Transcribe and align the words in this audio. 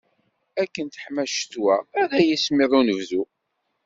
Akken 0.61 0.87
teḥma 0.93 1.25
ccetwa 1.31 1.75
ara 2.01 2.17
yismiḍ 2.27 2.71
unebdu. 2.79 3.23